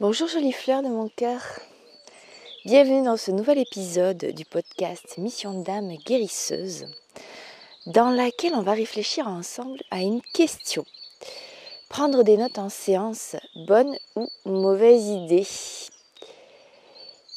Bonjour 0.00 0.28
jolies 0.28 0.52
fleurs 0.52 0.82
de 0.82 0.88
mon 0.88 1.10
cœur. 1.10 1.42
Bienvenue 2.64 3.04
dans 3.04 3.18
ce 3.18 3.30
nouvel 3.30 3.58
épisode 3.58 4.32
du 4.34 4.46
podcast 4.46 5.18
Mission 5.18 5.60
d'âme 5.60 5.94
guérisseuse 6.06 6.86
dans 7.84 8.08
laquelle 8.08 8.54
on 8.54 8.62
va 8.62 8.72
réfléchir 8.72 9.28
ensemble 9.28 9.78
à 9.90 9.98
une 9.98 10.22
question. 10.22 10.86
Prendre 11.90 12.22
des 12.22 12.38
notes 12.38 12.56
en 12.56 12.70
séance, 12.70 13.36
bonne 13.66 13.94
ou 14.16 14.26
mauvaise 14.46 15.06
idée 15.06 15.46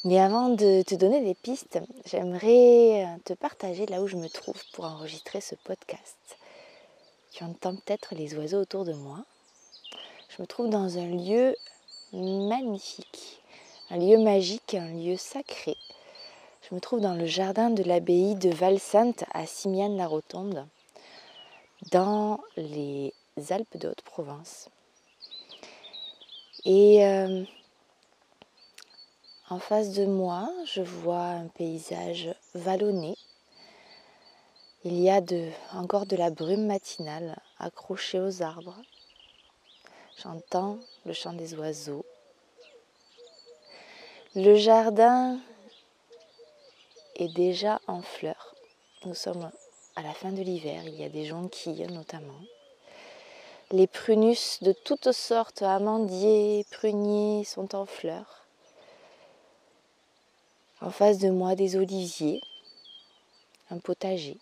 Mais 0.06 0.22
avant 0.22 0.48
de 0.48 0.84
te 0.84 0.96
donner 0.96 1.20
des 1.20 1.36
pistes, 1.36 1.80
j'aimerais 2.06 3.06
te 3.26 3.34
partager 3.34 3.88
là 3.88 4.02
où 4.02 4.08
je 4.08 4.16
me 4.16 4.30
trouve 4.30 4.64
pour 4.72 4.86
enregistrer 4.86 5.42
ce 5.42 5.56
podcast. 5.66 6.38
Tu 7.34 7.44
entends 7.44 7.76
peut-être 7.76 8.16
les 8.16 8.36
oiseaux 8.36 8.62
autour 8.62 8.86
de 8.86 8.94
moi. 8.94 9.18
Je 10.30 10.42
me 10.42 10.48
trouve 10.48 10.70
dans 10.70 10.98
un 10.98 11.08
lieu 11.08 11.58
magnifique, 12.14 13.42
un 13.90 13.98
lieu 13.98 14.18
magique, 14.18 14.76
un 14.76 14.94
lieu 14.94 15.18
sacré. 15.18 15.76
Je 16.62 16.76
me 16.76 16.80
trouve 16.80 17.02
dans 17.02 17.16
le 17.16 17.26
jardin 17.26 17.70
de 17.70 17.84
l'abbaye 17.84 18.36
de 18.36 18.50
Val-Sainte 18.50 19.26
à 19.34 19.46
Simiane-la-Rotonde, 19.46 20.68
dans 21.92 22.40
les 22.56 23.14
Alpes 23.50 23.78
de 23.78 23.90
Haute-Provence. 23.90 24.70
Et 26.66 27.06
euh, 27.06 27.44
en 29.50 29.60
face 29.60 29.92
de 29.92 30.06
moi, 30.06 30.50
je 30.66 30.82
vois 30.82 31.26
un 31.26 31.48
paysage 31.48 32.34
vallonné. 32.54 33.16
Il 34.86 35.00
y 35.00 35.10
a 35.10 35.20
de, 35.20 35.50
encore 35.74 36.06
de 36.06 36.16
la 36.16 36.30
brume 36.30 36.68
matinale 36.68 37.42
accrochée 37.60 38.20
aux 38.20 38.42
arbres. 38.42 38.78
J'entends 40.18 40.80
le 41.06 41.14
chant 41.14 41.34
des 41.34 41.56
oiseaux. 41.56 42.06
Le 44.36 44.56
jardin 44.56 45.40
est 47.16 47.34
déjà 47.34 47.80
en 47.88 48.02
fleurs. 48.02 48.56
Nous 49.06 49.16
sommes 49.16 49.52
à 49.96 50.02
la 50.02 50.14
fin 50.14 50.32
de 50.32 50.42
l'hiver, 50.42 50.84
il 50.86 50.96
y 50.96 51.04
a 51.04 51.10
des 51.10 51.26
jonquilles 51.26 51.88
notamment. 51.88 52.40
Les 53.72 53.88
prunus 53.88 54.62
de 54.62 54.72
toutes 54.72 55.12
sortes, 55.12 55.62
amandiers, 55.62 56.66
pruniers, 56.72 57.44
sont 57.44 57.76
en 57.76 57.86
fleurs. 57.86 58.46
En 60.82 60.92
face 60.92 61.18
de 61.18 61.30
moi, 61.30 61.56
des 61.56 61.76
oliviers, 61.76 62.42
un 63.72 63.80
potager 63.80 64.38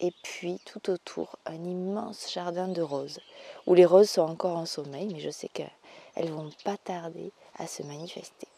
et 0.00 0.12
puis 0.22 0.58
tout 0.64 0.90
autour 0.90 1.38
un 1.46 1.62
immense 1.62 2.32
jardin 2.32 2.68
de 2.68 2.82
roses, 2.82 3.20
où 3.66 3.74
les 3.74 3.84
roses 3.84 4.10
sont 4.10 4.22
encore 4.22 4.56
en 4.56 4.66
sommeil, 4.66 5.08
mais 5.12 5.20
je 5.20 5.30
sais 5.30 5.48
qu'elles 5.48 6.30
vont 6.30 6.50
pas 6.64 6.76
tarder 6.76 7.32
à 7.58 7.66
se 7.66 7.82
manifester. 7.82 8.48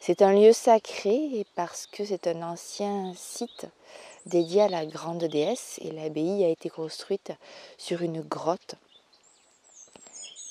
C'est 0.00 0.22
un 0.22 0.32
lieu 0.32 0.52
sacré 0.52 1.44
parce 1.54 1.86
que 1.86 2.04
c'est 2.04 2.26
un 2.28 2.42
ancien 2.42 3.12
site 3.16 3.66
dédié 4.26 4.62
à 4.62 4.68
la 4.68 4.86
grande 4.86 5.24
déesse 5.24 5.78
et 5.82 5.90
l'abbaye 5.90 6.44
a 6.44 6.48
été 6.48 6.68
construite 6.68 7.32
sur 7.78 8.02
une 8.02 8.20
grotte 8.20 8.76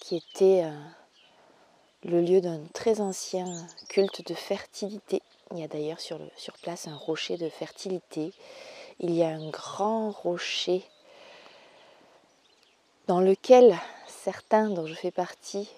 qui 0.02 0.18
était 0.18 0.64
euh, 0.64 0.72
le 2.04 2.22
lieu 2.22 2.42
d'un 2.42 2.60
très 2.74 3.02
ancien 3.02 3.46
culte 3.90 4.28
de 4.28 4.34
fertilité. 4.34 5.22
Il 5.52 5.60
y 5.60 5.64
a 5.64 5.68
d'ailleurs 5.68 6.00
sur, 6.00 6.20
sur 6.36 6.54
place 6.58 6.88
un 6.88 6.96
rocher 6.96 7.38
de 7.38 7.50
fertilité 7.50 8.34
il 9.00 9.14
y 9.14 9.24
a 9.24 9.30
un 9.30 9.50
grand 9.50 10.12
rocher 10.12 10.84
dans 13.08 13.22
lequel 13.22 13.78
certains 14.08 14.70
dont 14.70 14.88
je 14.88 14.94
fais 14.94 15.12
partie 15.12 15.70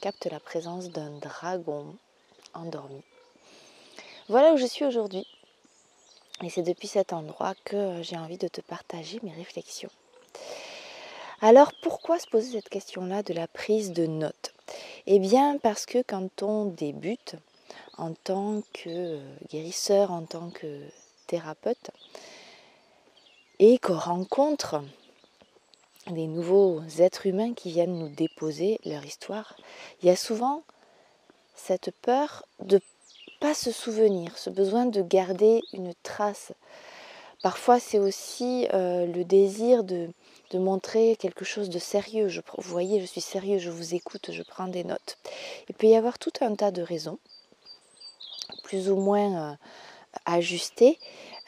captent 0.00 0.26
la 0.26 0.40
présence 0.40 0.90
d'un 0.90 1.10
dragon 1.18 1.96
endormi. 2.52 3.02
Voilà 4.28 4.52
où 4.52 4.56
je 4.56 4.66
suis 4.66 4.84
aujourd'hui. 4.84 5.26
Et 6.42 6.50
c'est 6.50 6.62
depuis 6.62 6.88
cet 6.88 7.12
endroit 7.12 7.54
que 7.64 8.02
j'ai 8.02 8.16
envie 8.16 8.38
de 8.38 8.48
te 8.48 8.60
partager 8.60 9.20
mes 9.22 9.32
réflexions. 9.32 9.90
Alors 11.40 11.72
pourquoi 11.82 12.18
se 12.18 12.26
poser 12.26 12.52
cette 12.52 12.68
question-là 12.68 13.22
de 13.22 13.34
la 13.34 13.46
prise 13.46 13.92
de 13.92 14.06
notes? 14.06 14.52
Eh 15.06 15.18
bien 15.18 15.58
parce 15.58 15.86
que 15.86 16.02
quand 16.02 16.42
on 16.42 16.66
débute 16.66 17.36
en 17.98 18.14
tant 18.14 18.62
que 18.72 19.20
guérisseur, 19.50 20.10
en 20.10 20.24
tant 20.24 20.50
que 20.50 20.80
thérapeute, 21.26 21.90
et 23.58 23.78
qu'on 23.78 23.98
rencontre 23.98 24.82
des 26.10 26.26
nouveaux 26.26 26.82
êtres 26.98 27.26
humains 27.26 27.54
qui 27.54 27.70
viennent 27.70 27.98
nous 27.98 28.08
déposer 28.08 28.78
leur 28.84 29.04
histoire, 29.04 29.56
il 30.02 30.08
y 30.08 30.10
a 30.10 30.16
souvent 30.16 30.62
cette 31.54 31.90
peur 32.02 32.44
de 32.60 32.80
pas 33.40 33.54
se 33.54 33.72
souvenir, 33.72 34.36
ce 34.38 34.50
besoin 34.50 34.86
de 34.86 35.02
garder 35.02 35.62
une 35.72 35.92
trace. 36.02 36.52
Parfois, 37.42 37.78
c'est 37.78 37.98
aussi 37.98 38.66
euh, 38.72 39.06
le 39.06 39.24
désir 39.24 39.84
de, 39.84 40.08
montrer 40.54 41.16
quelque 41.16 41.44
chose 41.44 41.68
de 41.68 41.80
sérieux. 41.80 42.28
Je, 42.28 42.40
vous 42.56 42.70
voyez, 42.70 43.00
je 43.00 43.06
suis 43.06 43.20
sérieux, 43.20 43.58
je 43.58 43.70
vous 43.70 43.96
écoute, 43.96 44.30
je 44.30 44.42
prends 44.44 44.68
des 44.68 44.84
notes. 44.84 45.18
Il 45.68 45.74
peut 45.74 45.88
y 45.88 45.96
avoir 45.96 46.16
tout 46.16 46.30
un 46.40 46.54
tas 46.54 46.70
de 46.70 46.80
raisons, 46.80 47.18
plus 48.62 48.88
ou 48.88 48.94
moins 48.94 49.50
euh, 49.50 49.54
ajustées, 50.26 50.96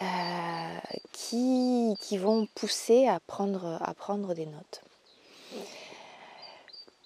euh, 0.02 0.78
qui, 1.12 2.18
vont 2.18 2.46
pousser 2.54 3.06
à 3.06 3.20
prendre, 3.20 3.78
à 3.80 3.94
prendre 3.94 4.34
des 4.34 4.46
notes. 4.46 4.82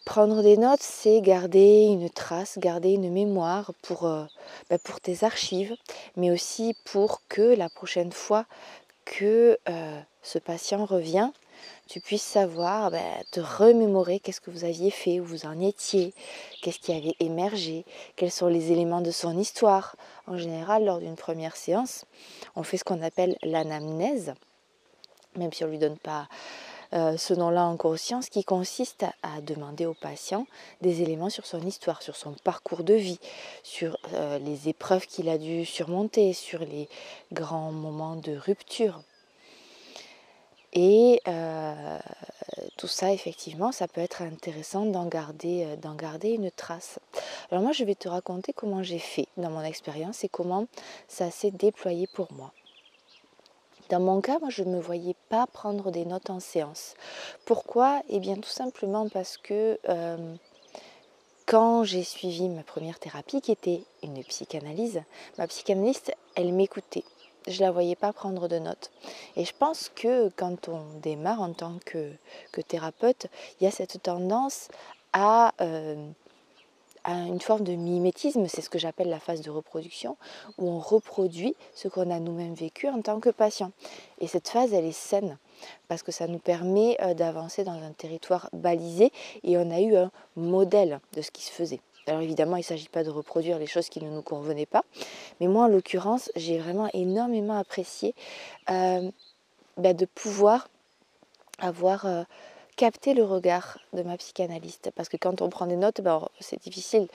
Prendre 0.05 0.43
des 0.43 0.57
notes, 0.57 0.83
c'est 0.83 1.21
garder 1.21 1.85
une 1.85 2.11
trace, 2.11 2.59
garder 2.59 2.91
une 2.91 3.13
mémoire 3.13 3.73
pour, 3.83 4.07
euh, 4.07 4.25
bah, 4.69 4.79
pour 4.79 5.01
tes 5.01 5.25
archives, 5.25 5.77
mais 6.17 6.31
aussi 6.31 6.75
pour 6.85 7.23
que 7.29 7.55
la 7.55 7.69
prochaine 7.69 8.13
fois 8.13 8.47
que 9.05 9.59
euh, 9.69 10.01
ce 10.23 10.39
patient 10.39 10.85
revient, 10.85 11.31
tu 11.91 12.01
puisses 12.01 12.23
savoir, 12.23 12.93
bah, 12.93 13.01
te 13.33 13.41
remémorer 13.41 14.21
qu'est-ce 14.21 14.41
que 14.41 14.53
vous 14.53 14.63
aviez 14.63 14.93
fait, 14.93 15.19
où 15.19 15.25
vous 15.25 15.45
en 15.45 15.61
étiez, 15.61 16.15
qu'est-ce 16.63 16.79
qui 16.79 16.93
avait 16.93 17.17
émergé, 17.19 17.85
quels 18.15 18.31
sont 18.31 18.47
les 18.47 18.71
éléments 18.71 19.01
de 19.01 19.11
son 19.11 19.37
histoire. 19.37 19.97
En 20.29 20.39
général, 20.39 20.85
lors 20.85 21.01
d'une 21.01 21.17
première 21.17 21.57
séance, 21.57 22.05
on 22.55 22.63
fait 22.63 22.77
ce 22.77 22.85
qu'on 22.85 23.03
appelle 23.03 23.37
l'anamnèse, 23.43 24.35
même 25.35 25.53
si 25.53 25.65
on 25.65 25.67
ne 25.67 25.73
lui 25.73 25.81
donne 25.81 25.99
pas 25.99 26.29
euh, 26.93 27.17
ce 27.17 27.35
nom-là 27.35 27.65
en 27.65 27.77
conscience, 27.77 28.29
qui 28.29 28.45
consiste 28.45 29.05
à, 29.25 29.41
demander 29.41 29.85
au 29.85 29.95
patient 29.95 30.47
des 30.83 31.03
éléments 31.03 31.31
sur 31.31 31.45
son 31.45 31.61
histoire, 31.63 32.03
sur 32.03 32.15
son 32.15 32.35
parcours 32.45 32.85
de 32.85 32.95
vie, 32.95 33.19
sur 33.65 33.99
euh, 34.15 34.39
les 34.39 34.69
épreuves 34.69 35.09
qu'il 35.09 35.29
a 35.29 35.39
dû 35.39 35.65
surmonter, 35.65 36.35
sur 36.35 36.61
les 36.61 36.89
grands 37.33 37.73
moments 37.73 38.15
de 38.15 38.37
rupture. 38.37 39.03
Et 40.73 41.21
euh, 41.27 41.99
tout 42.77 42.87
ça, 42.87 43.13
effectivement, 43.13 43.73
ça 43.73 43.89
peut 43.89 44.01
être 44.01 44.23
intéressant 44.23 44.87
d'en 44.87 45.07
garder, 45.07 45.65
euh, 45.65 45.77
d'en 45.77 45.95
garder 45.95 46.31
une 46.31 46.51
trace. 46.51 47.01
Alors 47.51 47.63
moi, 47.63 47.73
je 47.73 47.85
vais 47.85 47.97
te 47.97 48.09
raconter 48.09 48.53
comment 48.53 48.83
j'ai 48.83 49.01
fait 49.01 49.27
dans 49.37 49.51
mon 49.51 49.63
expérience 49.63 50.23
et 50.23 50.29
comment 50.29 50.67
ça 51.09 51.31
s'est 51.31 51.51
déployé 51.51 52.07
pour 52.07 52.33
moi. 52.33 52.53
Dans 53.89 53.99
mon 53.99 54.21
cas, 54.21 54.39
moi, 54.39 54.51
je 54.51 54.63
ne 54.63 54.77
me 54.77 54.81
voyais 54.81 55.17
pas 55.29 55.49
prendre 55.49 55.91
des 55.91 56.05
notes 56.05 56.31
en 56.31 56.39
séance. 56.39 56.95
Pourquoi? 57.45 58.03
Eh 58.09 58.21
bien, 58.21 58.37
tout 58.37 58.49
simplement 58.49 59.09
parce 59.09 59.37
que 59.37 59.81
euh, 59.89 60.35
quand 61.47 61.83
j'ai 61.83 62.05
suivi 62.05 62.49
ma 62.49 62.63
première 62.63 63.01
thérapie, 63.01 63.41
qui 63.41 63.51
était 63.51 63.83
une 64.05 64.23
psychanalyse, 64.23 65.03
ma 65.39 65.49
psychanalyste, 65.49 66.15
elle 66.37 66.53
m'écoutait 66.53 67.03
je 67.47 67.61
la 67.61 67.71
voyais 67.71 67.97
pas 67.97 68.13
prendre 68.13 68.49
de 68.49 68.59
notes. 68.59 68.91
Et 69.37 69.45
je 69.45 69.53
pense 69.59 69.91
que 69.95 70.29
quand 70.37 70.69
on 70.69 70.83
démarre 71.01 71.41
en 71.41 71.53
tant 71.53 71.79
que, 71.85 72.13
thérapeute, 72.69 73.27
il 73.61 73.65
y 73.65 73.67
a 73.67 73.71
cette 73.71 74.03
tendance 74.03 74.69
à, 75.13 75.55
euh, 75.61 76.11
à 77.05 77.13
une 77.13 77.41
forme 77.41 77.65
de 77.65 77.73
mimétisme, 77.73 78.47
c'est 78.47 78.61
ce 78.61 78.71
que 78.71 78.79
j'appelle 78.79 79.09
la 79.09 79.21
phase 79.21 79.41
de 79.41 79.51
reproduction, 79.51 80.17
où 80.59 80.69
on 80.69 80.79
reproduit 80.79 81.57
ce 81.75 81.89
qu'on 81.89 82.11
a 82.11 82.21
nous-mêmes 82.21 82.55
vécu 82.55 82.89
en 82.89 83.01
tant 83.01 83.21
que 83.21 83.31
patient. 83.31 83.73
Et 84.21 84.27
cette 84.27 84.49
phase, 84.49 84.73
elle 84.73 84.85
est 84.85 84.93
saine, 84.93 85.39
parce 85.89 86.03
que 86.03 86.13
ça 86.13 86.27
nous 86.27 86.39
permet 86.39 86.97
euh, 87.01 87.15
d'avancer 87.15 87.65
dans 87.65 87.73
un 87.83 87.93
territoire 87.93 88.49
balisé, 88.53 89.13
et 89.43 89.57
on 89.57 89.71
a 89.71 89.81
eu 89.81 89.97
un 89.97 90.11
modèle 90.37 91.01
de 91.15 91.23
ce 91.23 91.31
qui 91.31 91.43
se 91.43 91.51
faisait. 91.51 91.81
Alors 92.07 92.23
évidemment, 92.23 92.57
il 92.57 92.61
ne 92.61 92.65
s'agit 92.65 92.89
pas 92.89 93.05
de 93.05 93.11
reproduire 93.11 93.59
les 93.59 93.67
choses 93.67 93.89
qui 93.89 94.03
ne 94.03 94.11
nous 94.11 94.23
convenaient 94.23 94.67
pas, 94.67 94.85
mais 95.41 95.47
moi 95.47 95.65
en 95.65 95.69
l'occurrence, 95.69 96.31
j'ai 96.37 96.59
vraiment 96.59 96.89
énormément 96.95 97.59
apprécié 97.59 98.15
euh, 98.71 99.11
bah, 99.77 99.93
de 99.93 100.07
pouvoir 100.07 100.69
avoir 101.59 102.07
euh, 102.07 102.23
capté 102.77 103.13
le 103.13 103.23
regard 103.23 103.79
de 103.93 104.03
ma 104.03 104.17
psychanalyste. 104.17 104.91
Parce 104.97 105.11
que 105.11 105.19
quand 105.19 105.43
on 105.43 105.51
prend 105.51 105.67
des 105.67 105.77
notes, 105.77 106.01
bah, 106.01 106.31
c'est 106.41 106.61
difficile. 106.63 107.07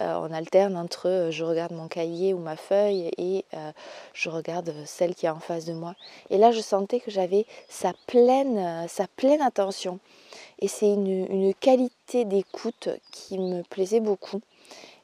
Euh, 0.00 0.16
on 0.16 0.32
alterne 0.32 0.76
entre 0.76 1.28
je 1.30 1.44
regarde 1.44 1.72
mon 1.72 1.86
cahier 1.86 2.34
ou 2.34 2.38
ma 2.38 2.56
feuille 2.56 3.10
et 3.18 3.44
je 4.12 4.28
regarde 4.28 4.74
celle 4.84 5.14
qui 5.14 5.26
est 5.26 5.30
en 5.30 5.40
face 5.40 5.64
de 5.64 5.72
moi. 5.72 5.94
Et 6.30 6.38
là, 6.38 6.50
je 6.50 6.60
sentais 6.60 6.98
que 6.98 7.10
j'avais 7.12 7.46
sa 7.68 7.92
pleine, 8.06 8.86
sa 8.88 9.06
pleine 9.06 9.40
attention. 9.40 10.00
Et 10.62 10.68
c'est 10.68 10.86
une, 10.86 11.52
qualité 11.54 12.24
d'écoute 12.24 12.88
qui 13.10 13.36
me 13.36 13.62
plaisait 13.62 13.98
beaucoup. 13.98 14.40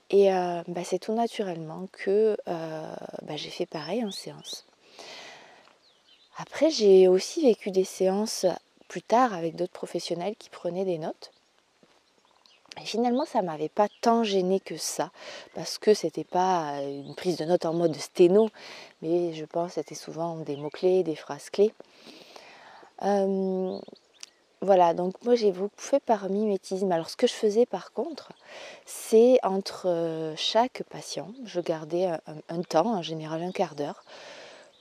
Et 0.08 0.32
euh, 0.32 0.62
bah, 0.69 0.82
c'est 0.84 1.00
tout 1.00 1.12
naturellement 1.12 1.88
que 1.90 2.37
euh, 2.46 2.94
bah, 3.22 3.37
j'ai 3.37 3.50
fait 3.50 3.66
pareil 3.66 4.05
en 4.05 4.12
séance. 4.12 4.64
Après, 6.37 6.70
j'ai 6.70 7.08
aussi 7.08 7.43
vécu 7.43 7.72
des 7.72 7.84
séances 7.84 8.46
plus 8.87 9.02
tard 9.02 9.34
avec 9.34 9.56
d'autres 9.56 9.72
professionnels 9.72 10.37
qui 10.38 10.49
prenaient 10.49 10.84
des 10.84 10.99
notes. 10.99 11.32
Et 12.81 12.84
finalement, 12.84 13.25
ça 13.25 13.43
m'avait 13.43 13.69
pas 13.69 13.88
tant 14.00 14.22
gêné 14.22 14.60
que 14.60 14.76
ça, 14.76 15.10
parce 15.55 15.78
que 15.78 15.93
c'était 15.93 16.22
pas 16.22 16.81
une 16.82 17.16
prise 17.16 17.37
de 17.37 17.44
notes 17.44 17.66
en 17.66 17.75
mode 17.75 17.96
sténo, 17.96 18.49
mais 19.02 19.34
je 19.34 19.44
pense 19.44 19.70
que 19.70 19.75
c'était 19.81 19.96
souvent 19.96 20.37
des 20.37 20.56
mots-clés, 20.56 21.02
des 21.02 21.16
phrases 21.16 21.50
clés. 21.50 21.72
Euh, 23.02 23.81
voilà, 24.60 24.93
donc 24.93 25.14
moi 25.25 25.37
j'ai 25.37 25.52
beaucoup 25.52 25.70
fait 25.76 26.00
par 26.00 26.28
mimétisme. 26.28 26.90
Alors 26.90 27.10
ce 27.10 27.16
que 27.16 27.26
je 27.26 27.32
faisais 27.32 27.66
par 27.66 27.93
contre, 27.93 28.32
c'est 28.87 29.38
entre 29.44 29.88
euh, 29.88 30.34
chaque 30.37 30.82
patient, 30.90 31.32
je 31.44 31.60
gardais 31.60 32.08
un, 32.49 32.62
temps, 32.62 32.96
en 32.96 33.02
général 33.02 33.43
un 33.43 33.52
quart 33.52 33.75
d'heure, 33.76 34.02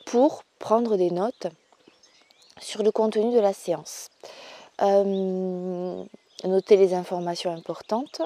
pour 0.05 0.43
prendre 0.57 0.97
des 0.97 1.11
notes 1.11 1.47
sur 2.59 2.81
le 2.81 2.91
contenu 2.91 3.33
de 3.33 3.39
la 3.39 3.53
séance. 3.53 4.09
Noter 6.43 6.77
les 6.77 6.93
informations 6.93 7.51
importantes, 7.51 8.21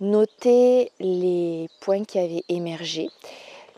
noter 0.00 0.92
les 0.98 1.68
points 1.80 2.04
qui 2.04 2.18
avaient 2.18 2.44
émergé, 2.48 3.10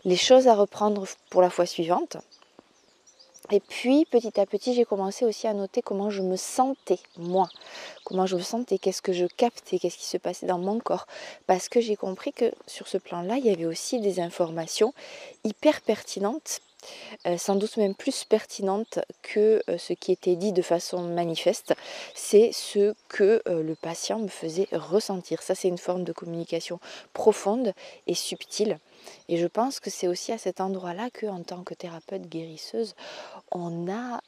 les 0.05 0.15
choses 0.15 0.47
à 0.47 0.55
reprendre 0.55 1.05
pour 1.29 1.41
la 1.41 1.49
fois 1.49 1.65
suivante. 1.65 2.17
Et 3.51 3.59
puis 3.59 4.05
petit 4.05 4.39
à 4.39 4.45
petit, 4.45 4.73
j'ai 4.73 4.85
commencé 4.85 5.25
aussi 5.25 5.47
à 5.47 5.53
noter 5.53 5.81
comment 5.81 6.09
je 6.09 6.21
me 6.21 6.35
sentais, 6.35 6.99
moi, 7.17 7.47
comment 8.03 8.25
je 8.25 8.35
me 8.35 8.41
sentais, 8.41 8.77
qu'est-ce 8.77 9.01
que 9.01 9.13
je 9.13 9.25
captais, 9.25 9.77
qu'est-ce 9.77 9.97
qui 9.97 10.05
se 10.05 10.17
passait 10.17 10.47
dans 10.47 10.57
mon 10.57 10.79
corps. 10.79 11.05
Parce 11.45 11.69
que 11.69 11.79
j'ai 11.79 11.95
compris 11.95 12.33
que 12.33 12.51
sur 12.65 12.87
ce 12.87 12.97
plan-là, 12.97 13.37
il 13.37 13.45
y 13.45 13.51
avait 13.51 13.65
aussi 13.65 13.99
des 13.99 14.19
informations 14.19 14.93
hyper 15.43 15.81
pertinentes 15.81 16.61
euh, 17.25 17.37
sans 17.37 17.55
doute 17.55 17.77
même 17.77 17.95
plus 17.95 18.23
pertinente 18.23 18.99
que 19.21 19.61
euh, 19.69 19.77
ce 19.77 19.93
qui 19.93 20.11
était 20.11 20.35
dit 20.35 20.51
de 20.51 20.61
façon 20.61 21.01
manifeste, 21.01 21.73
c'est 22.13 22.51
ce 22.51 22.93
que 23.09 23.41
euh, 23.47 23.63
le 23.63 23.75
patient 23.75 24.19
me 24.19 24.27
faisait 24.27 24.67
ressentir. 24.71 25.41
Ça, 25.41 25.55
c'est 25.55 25.67
une 25.67 25.77
forme 25.77 26.03
de 26.03 26.13
communication 26.13 26.79
profonde 27.13 27.73
et 28.07 28.13
subtile. 28.13 28.79
Et 29.29 29.37
je 29.37 29.47
pense 29.47 29.79
que 29.79 29.89
c'est 29.89 30.07
aussi 30.07 30.31
à 30.31 30.37
cet 30.37 30.61
endroit-là 30.61 31.09
que, 31.09 31.25
en 31.25 31.43
tant 31.43 31.63
que 31.63 31.73
thérapeute 31.73 32.27
guérisseuse, 32.27 32.95
on 33.51 33.91
a 33.91 34.21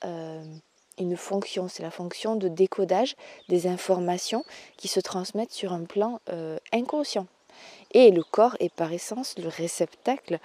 une 0.97 1.17
fonction, 1.17 1.67
c'est 1.67 1.83
la 1.83 1.91
fonction 1.91 2.35
de 2.35 2.47
décodage 2.47 3.15
des 3.49 3.67
informations 3.67 4.43
qui 4.77 4.87
se 4.87 4.99
transmettent 4.99 5.53
sur 5.53 5.73
un 5.73 5.83
plan 5.83 6.19
inconscient. 6.71 7.27
Et 7.93 8.11
le 8.11 8.23
corps 8.23 8.55
est 8.59 8.73
par 8.73 8.91
essence 8.91 9.37
le 9.37 9.47
réceptacle 9.47 10.39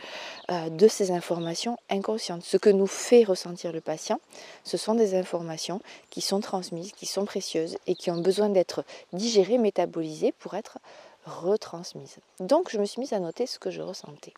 euh, 0.51 0.69
de 0.69 0.89
ces 0.89 1.11
informations 1.11 1.77
inconscientes. 1.91 2.43
Ce 2.43 2.57
que 2.57 2.71
nous 2.71 2.87
fait 2.87 3.25
ressentir 3.25 3.73
le 3.73 3.81
patient, 3.81 4.21
ce 4.65 4.77
sont 4.77 4.95
des 4.95 5.15
informations 5.15 5.81
qui 6.11 6.21
sont 6.21 6.41
transmises, 6.41 6.93
qui 6.93 7.07
sont 7.07 7.25
précieuses 7.25 7.77
et 7.87 7.95
qui 7.95 8.11
ont 8.11 8.21
besoin 8.21 8.49
d'être 8.49 8.85
digérées, 9.13 9.59
métabolisées 9.59 10.33
pour 10.33 10.55
être 10.55 10.79
retransmises. 11.25 12.19
Donc 12.41 12.71
je 12.71 12.79
me 12.79 12.85
suis 12.85 13.01
mise 13.01 13.13
à 13.13 13.21
noter 13.21 13.47
ce 13.47 13.59
que 13.59 13.71
je 13.71 13.83
ressentais. 13.83 14.35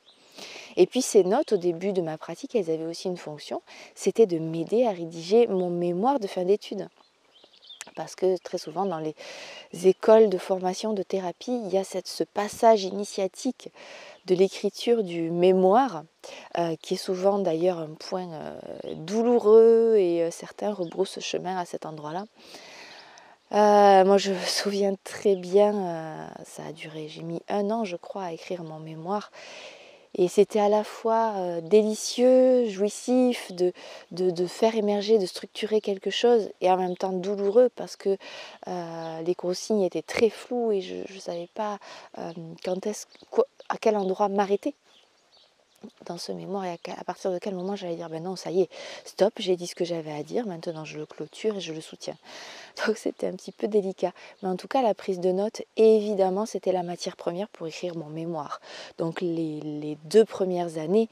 Et 0.76 0.86
puis 0.86 1.02
ces 1.02 1.24
notes 1.24 1.52
au 1.52 1.56
début 1.56 1.92
de 1.92 2.02
ma 2.02 2.18
pratique, 2.18 2.54
elles 2.54 2.70
avaient 2.70 2.86
aussi 2.86 3.08
une 3.08 3.16
fonction, 3.16 3.62
c'était 3.94 4.26
de 4.26 4.38
m'aider 4.38 4.84
à 4.84 4.90
rédiger 4.90 5.46
mon 5.46 5.70
mémoire 5.70 6.20
de 6.20 6.26
fin 6.26 6.44
d'études 6.44 6.88
parce 7.94 8.14
que 8.14 8.36
très 8.38 8.58
souvent 8.58 8.86
dans 8.86 8.98
les 8.98 9.14
écoles 9.84 10.28
de 10.28 10.38
formation 10.38 10.92
de 10.92 11.02
thérapie, 11.02 11.60
il 11.64 11.72
y 11.72 11.78
a 11.78 11.84
cette, 11.84 12.08
ce 12.08 12.24
passage 12.24 12.84
initiatique 12.84 13.70
de 14.26 14.34
l'écriture 14.34 15.02
du 15.02 15.30
mémoire, 15.30 16.04
euh, 16.58 16.76
qui 16.80 16.94
est 16.94 16.98
souvent 16.98 17.38
d'ailleurs 17.38 17.78
un 17.78 17.94
point 17.94 18.28
euh, 18.32 18.60
douloureux 18.94 19.96
et 19.98 20.22
euh, 20.22 20.30
certains 20.30 20.72
rebroussent 20.72 21.20
chemin 21.20 21.56
à 21.56 21.64
cet 21.64 21.86
endroit-là. 21.86 22.24
Moi, 23.54 24.18
je 24.18 24.32
me 24.32 24.38
souviens 24.46 24.94
très 25.04 25.36
bien, 25.36 26.28
ça 26.44 26.64
a 26.68 26.72
duré, 26.72 27.08
j'ai 27.08 27.22
mis 27.22 27.40
un 27.48 27.70
an, 27.70 27.84
je 27.84 27.96
crois, 27.96 28.24
à 28.24 28.32
écrire 28.32 28.64
mon 28.64 28.80
mémoire. 28.80 29.30
Et 30.16 30.28
c'était 30.28 30.60
à 30.60 30.68
la 30.68 30.84
fois 30.84 31.34
euh, 31.36 31.60
délicieux, 31.60 32.68
jouissif 32.68 33.50
de, 33.52 33.72
faire 34.46 34.76
émerger, 34.76 35.18
de 35.18 35.26
structurer 35.26 35.80
quelque 35.80 36.10
chose, 36.10 36.50
et 36.60 36.70
en 36.70 36.76
même 36.76 36.96
temps 36.96 37.12
douloureux 37.12 37.68
parce 37.74 37.96
que 37.96 38.16
euh, 38.68 39.22
les 39.22 39.34
consignes 39.34 39.82
étaient 39.82 40.02
très 40.02 40.30
floues 40.30 40.70
et 40.70 40.80
je 40.80 41.12
ne 41.12 41.18
savais 41.18 41.48
pas 41.54 41.78
euh, 42.18 42.32
quand 42.64 42.86
est-ce, 42.86 43.06
à 43.68 43.76
quel 43.76 43.96
endroit 43.96 44.28
m'arrêter 44.28 44.74
dans 46.06 46.18
ce 46.18 46.32
mémoire 46.32 46.64
et 46.64 46.78
à, 46.98 47.04
partir 47.04 47.32
de 47.32 47.38
quel 47.38 47.54
moment 47.54 47.76
j'allais 47.76 47.96
dire 47.96 48.08
ben 48.08 48.22
non 48.22 48.36
ça 48.36 48.50
y 48.50 48.62
est 48.62 48.68
stop 49.04 49.32
j'ai 49.38 49.56
dit 49.56 49.66
ce 49.66 49.74
que 49.74 49.84
j'avais 49.84 50.12
à 50.12 50.22
dire 50.22 50.46
maintenant 50.46 50.84
je 50.84 50.98
le 50.98 51.06
clôture 51.06 51.56
et 51.56 51.60
je 51.60 51.72
le 51.72 51.80
soutiens. 51.80 52.16
Donc 52.86 52.96
c'était 52.96 53.26
un 53.26 53.32
petit 53.32 53.52
peu 53.52 53.68
délicat. 53.68 54.12
Mais 54.42 54.48
en 54.48 54.56
tout 54.56 54.68
cas 54.68 54.82
la 54.82 54.94
prise 54.94 55.20
de 55.20 55.32
notes 55.32 55.62
évidemment 55.76 56.46
c'était 56.46 56.72
la 56.72 56.82
matière 56.82 57.16
première 57.16 57.48
pour 57.48 57.66
écrire 57.66 57.96
mon 57.96 58.08
mémoire. 58.08 58.60
Donc 58.98 59.20
les, 59.20 59.60
les 59.60 59.96
deux 60.04 60.24
premières 60.24 60.78
années 60.78 61.08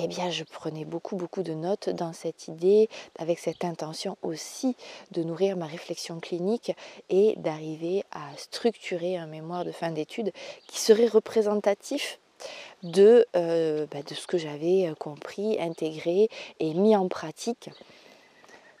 eh 0.00 0.06
bien, 0.06 0.30
je 0.30 0.44
prenais 0.44 0.84
beaucoup, 0.84 1.16
beaucoup 1.16 1.42
de 1.42 1.54
notes 1.54 1.88
dans 1.88 2.12
cette 2.12 2.46
idée, 2.48 2.88
avec 3.18 3.38
cette 3.38 3.64
intention 3.64 4.16
aussi 4.22 4.76
de 5.10 5.22
nourrir 5.22 5.56
ma 5.56 5.66
réflexion 5.66 6.20
clinique 6.20 6.72
et 7.10 7.34
d'arriver 7.36 8.04
à 8.12 8.28
structurer 8.36 9.16
un 9.16 9.26
mémoire 9.26 9.64
de 9.64 9.72
fin 9.72 9.90
d'études 9.90 10.32
qui 10.68 10.78
serait 10.78 11.08
représentatif 11.08 12.20
de, 12.82 13.26
euh, 13.36 13.86
bah, 13.90 14.02
de 14.02 14.14
ce 14.14 14.26
que 14.26 14.38
j'avais 14.38 14.88
euh, 14.88 14.94
compris, 14.94 15.60
intégré 15.60 16.28
et 16.60 16.74
mis 16.74 16.96
en 16.96 17.08
pratique 17.08 17.70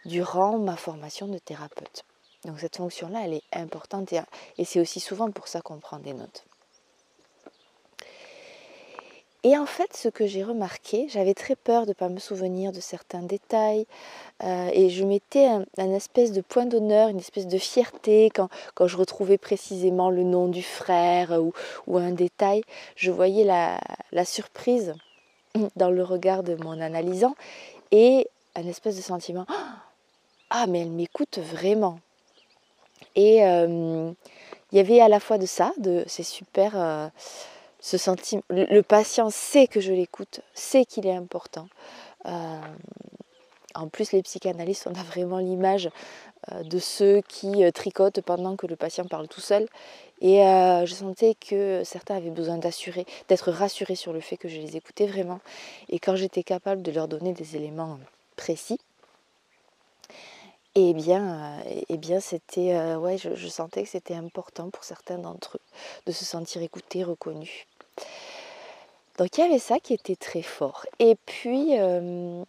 durant 0.04 0.58
ma 0.58 0.76
formation 0.76 1.26
de 1.26 1.38
thérapeute. 1.38 2.04
Donc 2.44 2.60
cette 2.60 2.76
fonction-là, 2.76 3.22
elle 3.24 3.34
est 3.34 3.42
importante 3.52 4.12
et 4.12 4.64
c'est 4.64 4.80
aussi 4.80 5.00
souvent 5.00 5.30
pour 5.30 5.48
ça 5.48 5.60
qu'on 5.60 5.78
prend 5.78 5.98
des 5.98 6.12
notes. 6.12 6.44
Et 9.44 9.56
en 9.56 9.66
fait, 9.66 9.96
ce 9.96 10.08
que 10.08 10.26
j'ai 10.26 10.42
remarqué, 10.42 11.06
j'avais 11.08 11.34
très 11.34 11.54
peur 11.54 11.84
de 11.84 11.90
ne 11.90 11.94
pas 11.94 12.08
me 12.08 12.18
souvenir 12.18 12.72
de 12.72 12.80
certains 12.80 13.22
détails. 13.22 13.86
Euh, 14.42 14.68
et 14.72 14.90
je 14.90 15.04
mettais 15.04 15.46
un, 15.46 15.64
espèce 15.94 16.32
de 16.32 16.40
point 16.40 16.66
d'honneur, 16.66 17.08
une 17.08 17.18
espèce 17.18 17.46
de 17.46 17.58
fierté 17.58 18.30
quand, 18.34 18.48
quand, 18.74 18.88
je 18.88 18.96
retrouvais 18.96 19.38
précisément 19.38 20.10
le 20.10 20.24
nom 20.24 20.48
du 20.48 20.62
frère 20.62 21.40
ou, 21.86 21.98
un 21.98 22.10
détail. 22.10 22.62
Je 22.96 23.12
voyais 23.12 23.44
la, 23.44 24.24
surprise 24.24 24.94
dans 25.76 25.90
le 25.90 26.02
regard 26.02 26.42
de 26.42 26.56
mon 26.56 26.80
analysant 26.80 27.36
et 27.92 28.28
un 28.56 28.66
espèce 28.66 28.96
de 28.96 29.02
sentiment 29.02 29.46
Ah, 30.50 30.66
mais 30.66 30.80
elle 30.80 30.90
m'écoute 30.90 31.38
vraiment. 31.38 32.00
Et 33.14 33.46
euh, 33.46 34.10
il 34.72 34.78
y 34.78 34.80
avait 34.80 35.00
à 35.00 35.08
la 35.08 35.20
fois 35.20 35.38
de 35.38 35.46
ça, 35.46 35.72
de 35.78 36.02
c'est 36.08 36.24
super. 36.24 36.72
Euh, 36.74 37.08
le, 38.50 38.80
patient 38.82 39.30
sait 39.30 39.66
que 39.66 39.80
je 39.80 39.92
l'écoute, 39.92 40.40
sait 40.54 40.84
qu'il 40.84 41.06
est 41.06 41.14
important. 41.14 41.68
Euh, 42.26 42.60
en 43.74 43.88
plus, 43.88 44.12
les 44.12 44.22
psychanalystes, 44.22 44.88
on 44.88 44.98
a 44.98 45.02
vraiment 45.02 45.38
l'image 45.38 45.88
euh, 46.52 46.62
de 46.64 46.78
ceux 46.78 47.20
qui 47.28 47.64
euh, 47.64 47.70
tricotent 47.70 48.20
pendant 48.20 48.56
que 48.56 48.66
le 48.66 48.76
patient 48.76 49.04
parle 49.04 49.28
tout 49.28 49.40
seul. 49.40 49.66
Et 50.20 50.38
je 50.38 50.94
sentais 50.94 51.36
que 51.36 51.82
certains 51.84 52.16
avaient 52.16 52.30
besoin 52.30 52.58
d'assurer, 52.58 53.06
d'être 53.28 53.52
rassurés 53.52 53.94
sur 53.94 54.12
le 54.12 54.18
fait 54.18 54.36
que 54.36 54.48
je 54.48 54.58
les 54.58 54.76
écoutais 54.76 55.06
vraiment. 55.06 55.38
Et 55.90 56.00
quand 56.00 56.16
j'étais 56.16 56.42
capable 56.42 56.82
de 56.82 56.90
leur 56.90 57.06
donner 57.06 57.32
des 57.32 57.54
éléments 57.54 58.00
précis, 58.34 58.80
eh 60.80 60.94
bien, 60.94 61.56
eh 61.88 61.96
bien 61.96 62.20
c'était, 62.20 62.94
ouais, 62.96 63.18
je, 63.18 63.48
sentais 63.48 63.82
que 63.82 63.88
c'était 63.88 64.14
important 64.14 64.70
pour 64.70 64.84
certains 64.84 65.18
d'entre 65.18 65.56
eux 65.56 65.60
de 66.06 66.12
se 66.12 66.24
sentir 66.24 66.62
écoutés, 66.62 67.02
reconnus. 67.04 67.66
Donc 69.18 69.36
il 69.36 69.40
y 69.40 69.44
avait 69.44 69.58
ça 69.58 69.80
qui 69.80 69.94
était 69.94 70.16
très 70.16 70.42
fort. 70.42 70.86
Et 71.00 71.16
puis 71.26 71.78
euh, 71.78 72.44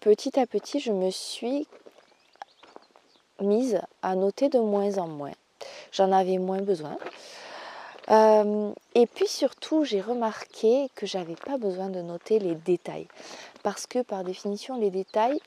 petit 0.00 0.38
à 0.38 0.46
petit, 0.46 0.80
je 0.80 0.90
me 0.90 1.10
suis 1.10 1.68
mise 3.40 3.80
à 4.02 4.16
noter 4.16 4.48
de 4.48 4.58
moins 4.58 4.98
en 4.98 5.06
moins. 5.06 5.32
J'en 5.92 6.10
avais 6.10 6.38
moins 6.38 6.60
besoin. 6.60 6.98
Euh, 8.10 8.72
et 8.96 9.06
puis 9.06 9.28
surtout, 9.28 9.84
j'ai 9.84 10.00
remarqué 10.00 10.88
que 10.96 11.06
j'avais 11.06 11.36
pas 11.36 11.56
besoin 11.56 11.88
de 11.88 12.02
noter 12.02 12.40
les 12.40 12.56
détails. 12.56 13.06
Parce 13.62 13.86
que 13.86 14.02
par 14.02 14.24
définition, 14.24 14.76
les 14.76 14.90
détails, 14.90 15.40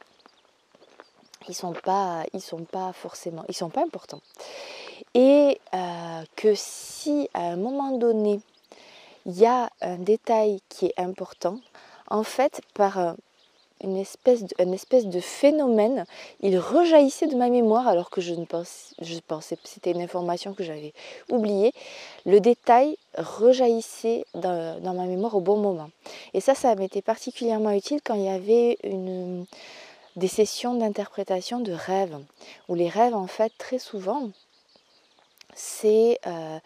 ils 1.47 1.55
sont 1.55 1.73
pas, 1.73 2.23
ils 2.33 2.41
sont 2.41 2.63
pas 2.63 2.93
forcément, 2.93 3.43
ils 3.47 3.55
sont 3.55 3.69
pas 3.69 3.81
importants. 3.81 4.21
Et 5.13 5.59
euh, 5.73 6.23
que 6.35 6.53
si 6.55 7.29
à 7.33 7.41
un 7.41 7.57
moment 7.57 7.97
donné, 7.97 8.39
il 9.25 9.37
y 9.37 9.45
a 9.45 9.69
un 9.81 9.97
détail 9.97 10.61
qui 10.69 10.87
est 10.87 10.99
important. 10.99 11.59
En 12.09 12.23
fait, 12.23 12.61
par, 12.75 13.15
une 13.83 13.97
espèce 13.97 14.43
de, 14.43 14.73
espèce 14.73 15.05
de 15.05 15.19
phénomène. 15.19 16.05
Il 16.41 16.57
rejaillissait 16.57 17.27
de 17.27 17.35
ma 17.35 17.49
mémoire 17.49 17.87
alors 17.87 18.09
que 18.09 18.21
je 18.21 18.33
ne 18.33 18.45
je 19.01 19.19
pensais 19.19 19.55
que 19.55 19.67
c'était 19.67 19.91
une 19.91 20.01
information 20.01 20.53
que 20.53 20.63
j'avais 20.63 20.93
oubliée. 21.29 21.73
Le 22.25 22.39
détail 22.39 22.97
rejaillissait 23.17 24.25
dans, 24.33 24.81
dans, 24.81 24.93
ma 24.93 25.05
mémoire 25.05 25.35
au 25.35 25.41
bon 25.41 25.57
moment. 25.57 25.89
Et 26.33 26.41
ça, 26.41 26.55
ça 26.55 26.73
m'était 26.75 27.01
particulièrement 27.01 27.71
utile 27.71 27.99
quand 28.03 28.15
il 28.15 28.23
y 28.23 28.29
avait 28.29 28.77
une, 28.83 29.45
des 30.15 30.27
sessions 30.27 30.75
d'interprétation 30.75 31.59
de 31.59 31.73
rêves. 31.73 32.17
Où 32.67 32.75
les 32.75 32.89
rêves, 32.89 33.15
en 33.15 33.27
fait, 33.27 33.53
très 33.57 33.79
souvent, 33.79 34.31
c'est... 35.53 36.19
Euh, 36.27 36.59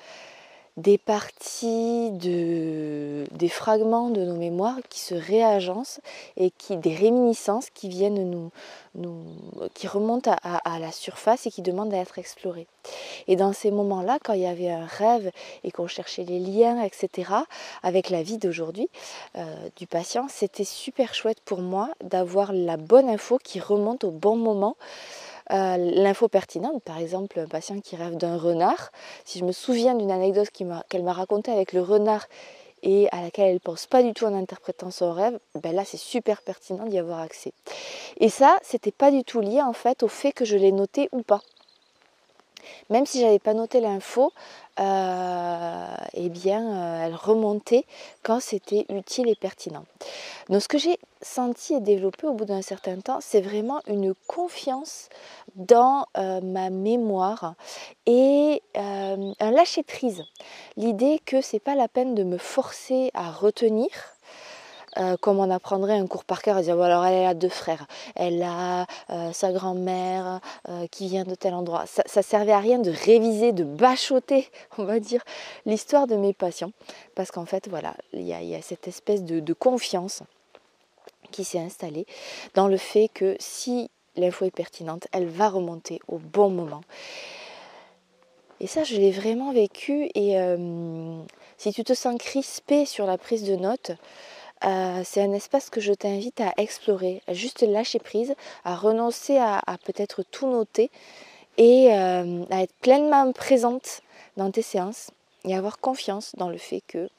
des 0.80 0.98
parties 0.98 2.12
de, 2.12 3.26
des 3.32 3.50
fragments 3.50 4.10
de 4.10 4.24
nos 4.24 4.36
mémoires 4.36 4.78
qui 4.90 5.02
se 5.02 5.14
réagencent 5.14 6.00
et 6.38 6.52
qui 6.52 6.78
des 6.78 6.96
réminiscences 6.96 7.70
qui 7.70 7.90
viennent 7.90 8.30
nous, 8.30 8.50
nous 8.96 9.24
qui 9.74 9.88
remontent 9.88 10.34
à, 10.42 10.80
la 10.80 10.92
surface 10.92 11.46
et 11.46 11.52
qui 11.52 11.62
demandent 11.62 11.94
à 11.94 11.98
être 11.98 12.18
explorées. 12.18 12.68
Et 13.28 13.36
dans 13.36 13.52
ces 13.52 13.72
moments-là, 13.72 14.20
quand 14.24 14.34
il 14.34 14.42
y 14.42 14.48
avait 14.48 14.72
un 14.72 14.86
rêve 14.86 15.32
et 15.66 15.72
qu'on 15.72 15.88
cherchait 15.88 16.24
les 16.24 16.40
liens, 16.40 16.82
etc., 16.82 17.32
avec 17.84 18.10
la 18.10 18.24
vie 18.24 18.38
d'aujourd'hui 18.38 18.90
euh, 19.38 19.44
du 19.76 19.86
patient, 19.86 20.28
c'était 20.30 20.64
super 20.64 21.14
chouette 21.14 21.42
pour 21.44 21.60
moi 21.60 21.90
d'avoir 22.02 22.54
la 22.54 22.78
bonne 22.78 23.10
info 23.10 23.38
qui 23.44 23.60
remonte 23.60 24.06
au 24.06 24.12
bon 24.12 24.38
moment 24.38 24.78
euh, 25.52 25.78
l'info 25.78 26.28
pertinente, 26.28 26.84
par 26.84 27.00
exemple 27.00 27.40
un 27.40 27.48
patient 27.48 27.80
qui 27.80 27.96
rêve 27.96 28.18
d'un 28.18 28.38
renard, 28.38 28.92
si 29.26 29.40
je 29.40 29.46
me 29.46 29.52
souviens 29.52 29.96
d'une 29.96 30.12
anecdote 30.12 30.50
qu'elle 30.50 31.04
m'a 31.04 31.14
racontée 31.14 31.52
avec 31.52 31.74
le 31.74 31.82
renard 31.82 32.28
et 32.84 33.10
à 33.12 33.22
laquelle 33.22 33.48
elle 33.48 33.54
ne 33.56 33.60
pense 33.60 33.88
pas 33.88 34.04
du 34.04 34.14
tout 34.14 34.26
en 34.26 34.34
interprétant 34.34 34.92
son 34.92 35.12
rêve, 35.12 35.40
ben 35.62 35.76
là 35.76 35.84
c'est 35.86 35.98
super 35.98 36.42
pertinent 36.42 36.86
d'y 36.86 36.98
avoir 36.98 37.20
accès. 37.20 37.52
Et 38.20 38.30
ça, 38.30 38.58
c'était 38.62 38.92
pas 38.92 39.12
du 39.12 39.24
tout 39.24 39.42
lié 39.42 39.62
en 39.62 39.74
fait 39.74 40.04
au 40.04 40.08
fait 40.08 40.32
que 40.32 40.46
je 40.46 40.56
l'ai 40.56 40.72
noté 40.72 41.10
ou 41.12 41.22
pas. 41.24 41.42
Même 42.90 43.06
si 43.06 43.20
j'avais 43.20 43.40
pas 43.40 43.54
noté 43.54 43.82
l'info, 43.82 44.32
euh, 44.80 45.96
eh 46.14 46.30
bien, 46.30 46.62
euh, 46.62 47.06
elle 47.06 47.16
remontait 47.16 47.86
quand 48.24 48.40
c'était 48.40 48.86
utile 48.90 49.28
et 49.28 49.36
pertinent. 49.36 49.84
Donc, 50.50 50.62
ce 50.62 50.68
que 50.68 50.78
j'ai 50.78 50.98
senti 51.22 51.74
et 51.74 51.82
développé 51.82 52.28
au 52.28 52.34
bout 52.34 52.46
d'un 52.46 52.62
certain 52.62 53.00
temps, 53.00 53.20
c'est 53.22 53.42
vraiment 53.42 53.82
une 53.88 54.14
confiance 54.28 55.10
dans 55.56 56.06
euh, 56.18 56.40
ma 56.42 56.70
mémoire 56.70 57.56
et 58.06 58.62
un 58.76 59.52
lâcher 59.52 59.84
prise. 59.84 60.24
L'idée 60.78 61.20
que 61.26 61.42
c'est 61.42 61.60
pas 61.60 61.76
la 61.76 61.88
peine 61.88 62.16
de 62.16 62.24
me 62.24 62.38
forcer 62.38 63.12
à 63.14 63.32
retenir 63.32 63.90
euh, 65.00 65.16
comme 65.18 65.40
on 65.40 65.50
apprendrait 65.50 65.98
un 65.98 66.08
cours 66.08 66.26
par 66.26 66.42
cœur, 66.42 66.62
dire 66.62 66.80
alors 66.82 67.06
elle 67.06 67.26
a 67.26 67.34
deux 67.34 67.50
frères, 67.50 67.88
elle 68.16 68.44
a 68.44 68.86
euh, 69.10 69.32
sa 69.32 69.54
grand-mère 69.54 70.42
euh, 70.68 70.88
qui 70.88 71.08
vient 71.08 71.24
de 71.24 71.36
tel 71.36 71.54
endroit. 71.54 71.86
Ça, 71.86 72.04
ne 72.18 72.22
servait 72.22 72.52
à 72.52 72.60
rien 72.60 72.80
de 72.80 72.92
réviser, 72.92 73.54
de 73.54 73.64
bachoter, 73.64 74.50
on 74.78 74.84
va 74.84 75.00
dire, 75.00 75.24
l'histoire 75.66 76.06
de 76.06 76.16
mes 76.16 76.34
patients, 76.34 76.72
parce 77.16 77.32
qu'en 77.32 77.46
fait, 77.46 77.70
voilà, 77.70 77.96
il 78.12 78.28
y, 78.28 78.34
a 78.34 78.62
cette 78.62 78.88
espèce 78.88 79.24
de, 79.24 79.54
confiance 79.54 80.24
qui 81.32 81.44
s'est 81.44 81.60
installée 81.60 82.06
dans 82.54 82.68
le 82.68 82.78
fait 82.78 83.10
que 83.14 83.36
si 83.40 83.90
l'info 84.16 84.46
est 84.46 84.52
pertinente, 84.52 85.08
elle 85.12 85.28
va 85.28 85.50
remonter 85.50 86.00
au 86.08 86.18
bon 86.18 86.50
moment. 86.50 86.82
Et 88.60 88.68
ça, 88.68 88.84
je 88.84 88.96
l'ai 88.96 89.12
vraiment 89.12 89.52
vécu. 89.54 90.10
Et 90.16 90.36
si 91.58 91.74
tu 91.74 91.84
te 91.84 91.94
sens 91.94 92.18
crispé 92.18 92.86
sur 92.86 93.06
la 93.06 93.18
prise 93.18 93.44
de 93.44 93.56
notes, 93.56 93.92
euh, 94.66 95.02
c'est 95.06 95.22
un 95.22 95.32
espace 95.32 95.70
que 95.70 95.80
je 95.80 95.94
t'invite 95.94 96.42
à 96.42 96.54
explorer, 96.58 97.22
à 97.28 97.34
juste 97.34 97.62
lâcher 97.62 98.00
prise, 98.00 98.36
à 98.66 98.76
renoncer 98.76 99.38
à, 99.38 99.62
peut-être 99.86 100.24
tout 100.24 100.48
noter 100.48 100.92
et 101.58 101.94
euh, 101.94 102.44
à 102.50 102.64
être 102.64 102.74
pleinement 102.82 103.32
présente 103.32 104.02
dans 104.36 104.52
tes 104.52 104.62
séances 104.62 105.12
et 105.46 105.56
avoir 105.56 105.80
confiance 105.80 106.34
dans 106.36 106.50
le 106.50 106.58
fait 106.58 106.82
que 106.88 107.10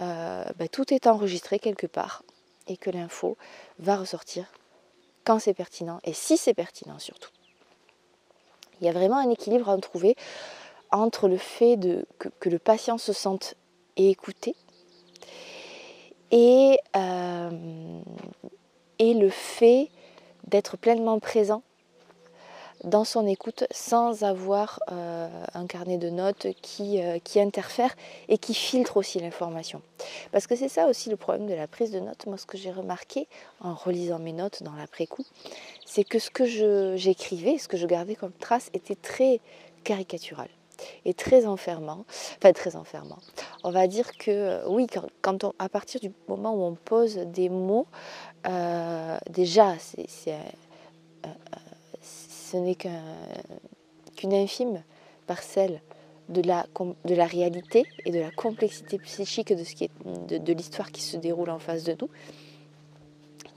euh, 0.00 0.44
bah, 0.58 0.68
tout 0.68 0.94
est 0.94 1.06
enregistré 1.06 1.58
quelque 1.58 1.86
part 1.86 2.22
et 2.68 2.76
que 2.76 2.90
l'info 2.90 3.36
va 3.78 3.96
ressortir 3.96 4.46
quand 5.24 5.38
c'est 5.38 5.54
pertinent 5.54 6.00
et 6.04 6.14
si 6.14 6.38
c'est 6.38 6.54
pertinent 6.54 6.98
surtout. 6.98 7.30
Il 8.80 8.86
y 8.86 8.90
a 8.90 8.92
vraiment 8.92 9.18
un 9.18 9.28
équilibre 9.28 9.68
à 9.68 9.76
trouver 9.78 10.16
entre 10.90 11.28
le 11.28 11.36
fait 11.36 11.78
que, 12.18 12.28
que 12.40 12.48
le 12.48 12.58
patient 12.58 12.96
se 12.96 13.12
sente 13.12 13.56
écouté 13.96 14.54
et, 16.30 16.78
euh, 16.96 17.50
et 18.98 19.14
le 19.14 19.30
fait 19.30 19.88
d'être 20.46 20.76
pleinement 20.76 21.18
présent 21.18 21.62
dans 22.84 23.04
son 23.04 23.26
écoute 23.26 23.64
sans 23.70 24.22
avoir 24.22 24.78
euh, 24.92 25.28
un 25.54 25.66
carnet 25.66 25.98
de 25.98 26.10
notes 26.10 26.48
qui, 26.62 27.02
euh, 27.02 27.18
qui, 27.18 27.40
interfère 27.40 27.94
et 28.28 28.38
qui 28.38 28.54
filtre 28.54 28.96
aussi 28.96 29.18
l'information. 29.18 29.82
Parce 30.30 30.46
que 30.46 30.54
c'est 30.54 30.68
ça 30.68 30.86
aussi 30.86 31.10
le 31.10 31.16
problème 31.16 31.48
de 31.48 31.54
la 31.54 31.66
prise 31.66 31.90
de 31.90 31.98
notes. 32.00 32.26
Moi, 32.26 32.38
ce 32.38 32.46
que 32.46 32.56
j'ai 32.56 32.70
remarqué 32.70 33.26
en 33.60 33.74
relisant 33.74 34.20
mes 34.20 34.32
notes 34.32 34.62
dans 34.62 34.74
l'après-coup, 34.74 35.24
c'est 35.86 36.04
que 36.04 36.18
ce 36.18 36.30
que 36.30 36.96
j'écrivais, 36.96 37.58
ce 37.58 37.68
que 37.68 37.76
je 37.76 37.86
gardais 37.86 38.14
comme 38.14 38.32
trace 38.32 38.70
était 38.72 38.96
très 38.96 39.40
caricatural 39.82 40.48
et 41.04 41.14
très 41.14 41.46
enfermant. 41.46 42.04
Enfin, 42.36 42.52
très 42.52 42.76
enfermant. 42.76 43.18
On 43.64 43.70
va 43.70 43.86
dire 43.86 44.16
que 44.16 44.30
euh, 44.30 44.68
oui, 44.68 44.86
quand, 45.22 45.54
à 45.58 45.68
partir 45.68 46.00
du 46.00 46.12
moment 46.28 46.54
où 46.54 46.62
on 46.62 46.74
pose 46.74 47.16
des 47.16 47.48
mots, 47.48 47.86
euh, 48.46 49.18
déjà, 49.30 49.74
c'est, 49.78 50.32
euh, 50.32 51.28
ce 52.02 52.56
n'est 52.56 52.76
qu'une 52.76 54.34
infime 54.34 54.82
parcelle 55.26 55.80
de 56.28 56.42
la, 56.42 56.66
de 57.04 57.14
la 57.14 57.26
réalité 57.26 57.86
et 58.04 58.10
de 58.10 58.20
la 58.20 58.30
complexité 58.30 58.98
psychique 58.98 59.52
de, 59.54 59.64
ce 59.64 59.74
qui 59.74 59.84
est, 59.84 59.90
de 60.06 60.52
l'histoire 60.52 60.92
qui 60.92 61.00
se 61.00 61.16
déroule 61.16 61.50
en 61.50 61.58
face 61.58 61.84
de 61.84 61.96
nous. 62.00 62.08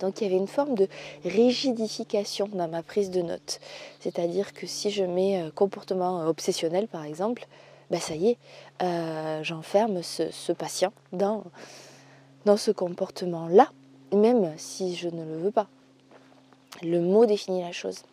Donc 0.01 0.19
il 0.19 0.25
y 0.25 0.27
avait 0.27 0.37
une 0.37 0.47
forme 0.47 0.75
de 0.75 0.87
rigidification 1.23 2.49
dans 2.51 2.67
ma 2.67 2.83
prise 2.83 3.11
de 3.11 3.21
notes. 3.21 3.59
C'est-à-dire 3.99 4.53
que 4.53 4.67
si 4.67 4.91
je 4.91 5.03
mets 5.03 5.41
euh, 5.41 5.51
comportement 5.51 6.27
obsessionnel 6.27 6.87
par 6.87 7.05
exemple, 7.05 7.47
ben 7.91 7.99
ça 7.99 8.15
y 8.15 8.29
est, 8.29 8.37
euh, 8.81 9.43
j'enferme 9.43 10.01
ce, 10.01 10.51
patient 10.53 10.93
dans, 11.13 11.43
ce 12.57 12.71
comportement-là, 12.71 13.69
même 14.13 14.53
si 14.57 14.95
je 14.95 15.09
ne 15.09 15.23
le 15.23 15.37
veux 15.37 15.51
pas. 15.51 15.67
Le 16.81 16.99
mot 17.01 17.25
définit 17.25 17.61
la 17.61 17.71
chose. 17.71 18.03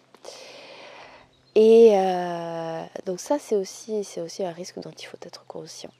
Et 1.54 1.92
euh, 1.94 2.82
donc 3.06 3.20
ça, 3.20 3.38
c'est 3.38 3.56
aussi 3.56 4.42
un 4.44 4.52
risque 4.52 4.78
dont 4.80 4.90
il 4.90 5.06
faut 5.06 5.16
être 5.22 5.44
conscient. 5.46 5.90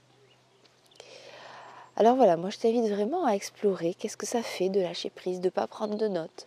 Alors 2.01 2.15
voilà, 2.15 2.37
moi 2.37 2.49
je 2.51 2.59
t'invite 2.59 2.89
vraiment 2.89 3.27
à 3.27 3.33
explorer 3.33 3.93
qu'est-ce 3.93 4.17
que 4.17 4.25
ça 4.25 4.41
fait 4.41 4.69
de 4.69 4.81
lâcher 4.81 5.11
prise, 5.11 5.41
de 5.41 5.47
ne 5.47 5.51
pas 5.51 5.67
prendre 5.67 5.97
de 5.97 6.07
notes. 6.07 6.47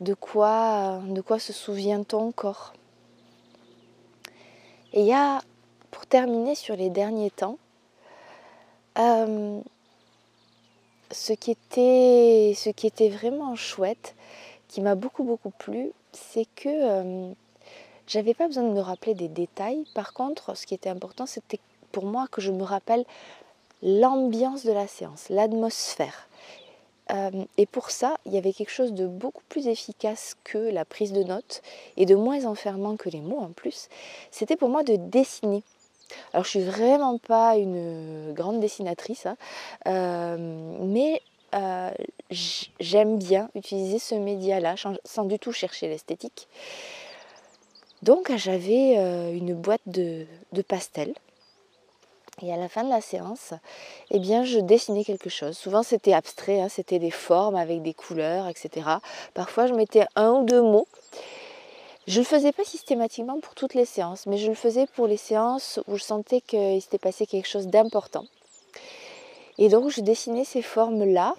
De 0.00 0.14
quoi, 0.14 1.00
de 1.08 1.20
quoi 1.20 1.40
se 1.40 1.52
souvient 1.52 2.04
ton 2.04 2.30
corps 2.30 2.72
Et 4.92 5.00
il 5.00 5.06
y 5.06 5.12
a, 5.12 5.40
pour 5.90 6.06
terminer 6.06 6.54
sur 6.54 6.76
les 6.76 6.88
derniers 6.88 7.32
temps, 7.32 7.58
euh, 8.96 9.60
ce, 11.10 11.32
qui 11.32 11.50
était, 11.50 12.54
ce 12.56 12.70
qui 12.70 12.86
était 12.86 13.08
vraiment 13.08 13.56
chouette, 13.56 14.14
qui 14.68 14.82
m'a 14.82 14.94
beaucoup 14.94 15.24
beaucoup 15.24 15.50
plu, 15.50 15.90
c'est 16.12 16.46
que 16.54 16.68
euh, 16.68 17.32
j'avais 18.06 18.34
pas 18.34 18.46
besoin 18.46 18.62
de 18.62 18.72
me 18.72 18.80
rappeler 18.80 19.14
des 19.14 19.28
détails. 19.28 19.84
Par 19.96 20.12
contre, 20.12 20.56
ce 20.56 20.64
qui 20.64 20.74
était 20.74 20.90
important, 20.90 21.26
c'était 21.26 21.58
pour 21.90 22.04
moi 22.04 22.28
que 22.30 22.40
je 22.40 22.52
me 22.52 22.62
rappelle 22.62 23.04
l'ambiance 23.82 24.64
de 24.64 24.72
la 24.72 24.86
séance, 24.86 25.28
l'atmosphère. 25.28 26.28
Euh, 27.12 27.44
et 27.56 27.66
pour 27.66 27.90
ça, 27.90 28.16
il 28.24 28.32
y 28.32 28.38
avait 28.38 28.52
quelque 28.52 28.70
chose 28.70 28.92
de 28.92 29.06
beaucoup 29.06 29.42
plus 29.48 29.66
efficace 29.66 30.36
que 30.44 30.58
la 30.58 30.84
prise 30.84 31.12
de 31.12 31.22
notes 31.22 31.62
et 31.96 32.06
de 32.06 32.14
moins 32.14 32.44
enfermant 32.44 32.96
que 32.96 33.08
les 33.08 33.20
mots 33.20 33.40
en 33.40 33.50
plus. 33.50 33.88
C'était 34.30 34.56
pour 34.56 34.68
moi 34.68 34.82
de 34.82 34.96
dessiner. 34.96 35.62
Alors 36.32 36.44
je 36.44 36.50
suis 36.50 36.62
vraiment 36.62 37.18
pas 37.18 37.56
une 37.56 38.32
grande 38.32 38.60
dessinatrice, 38.60 39.26
hein, 39.26 39.36
euh, 39.86 40.36
mais 40.80 41.22
euh, 41.54 41.90
j'aime 42.30 43.18
bien 43.18 43.48
utiliser 43.54 43.98
ce 43.98 44.14
média-là 44.16 44.74
sans 45.04 45.24
du 45.24 45.38
tout 45.38 45.52
chercher 45.52 45.88
l'esthétique. 45.88 46.48
Donc 48.02 48.34
j'avais 48.36 48.94
une 49.36 49.54
boîte 49.54 49.82
de, 49.86 50.26
de 50.52 50.62
pastels 50.62 51.12
et 52.42 52.52
à 52.52 52.56
la 52.56 52.68
fin 52.68 52.84
de 52.84 52.90
la 52.90 53.00
séance, 53.00 53.54
eh 54.10 54.18
bien, 54.18 54.44
je 54.44 54.58
dessinais 54.58 55.04
quelque 55.04 55.30
chose. 55.30 55.56
Souvent, 55.56 55.82
c'était 55.82 56.12
abstrait, 56.12 56.60
hein, 56.60 56.68
c'était 56.68 56.98
des 56.98 57.10
formes 57.10 57.56
avec 57.56 57.82
des 57.82 57.94
couleurs, 57.94 58.48
etc. 58.48 58.86
Parfois, 59.34 59.66
je 59.66 59.74
mettais 59.74 60.06
un 60.16 60.32
ou 60.32 60.44
deux 60.44 60.62
mots. 60.62 60.88
Je 62.06 62.18
ne 62.18 62.24
le 62.24 62.28
faisais 62.28 62.52
pas 62.52 62.64
systématiquement 62.64 63.38
pour 63.40 63.54
toutes 63.54 63.74
les 63.74 63.84
séances, 63.84 64.26
mais 64.26 64.38
je 64.38 64.48
le 64.48 64.54
faisais 64.54 64.86
pour 64.86 65.06
les 65.06 65.16
séances 65.16 65.80
où 65.86 65.96
je 65.96 66.02
sentais 66.02 66.40
qu'il 66.40 66.80
s'était 66.80 66.98
passé 66.98 67.26
quelque 67.26 67.48
chose 67.48 67.66
d'important. 67.66 68.24
Et 69.58 69.68
donc, 69.68 69.90
je 69.90 70.00
dessinais 70.00 70.44
ces 70.44 70.62
formes-là. 70.62 71.34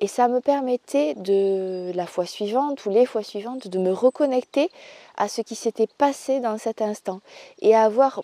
Et 0.00 0.06
ça 0.06 0.28
me 0.28 0.40
permettait 0.40 1.14
de 1.14 1.90
la 1.94 2.06
fois 2.06 2.24
suivante 2.24 2.86
ou 2.86 2.90
les 2.90 3.04
fois 3.04 3.24
suivantes 3.24 3.66
de 3.66 3.78
me 3.78 3.92
reconnecter 3.92 4.70
à 5.16 5.28
ce 5.28 5.40
qui 5.40 5.56
s'était 5.56 5.88
passé 5.88 6.38
dans 6.38 6.56
cet 6.56 6.80
instant 6.80 7.20
et 7.60 7.74
à, 7.74 7.82
avoir 7.82 8.22